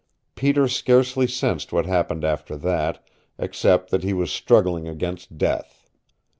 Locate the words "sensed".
1.27-1.71